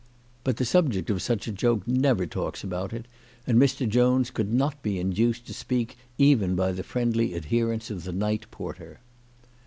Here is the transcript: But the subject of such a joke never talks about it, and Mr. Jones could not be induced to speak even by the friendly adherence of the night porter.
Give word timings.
But 0.43 0.57
the 0.57 0.65
subject 0.65 1.11
of 1.11 1.21
such 1.21 1.47
a 1.47 1.51
joke 1.51 1.87
never 1.87 2.25
talks 2.25 2.63
about 2.63 2.91
it, 2.91 3.05
and 3.45 3.59
Mr. 3.59 3.87
Jones 3.87 4.31
could 4.31 4.51
not 4.51 4.81
be 4.81 4.97
induced 4.99 5.45
to 5.45 5.53
speak 5.53 5.95
even 6.17 6.55
by 6.55 6.71
the 6.71 6.81
friendly 6.81 7.35
adherence 7.35 7.91
of 7.91 8.03
the 8.03 8.11
night 8.11 8.47
porter. 8.49 8.99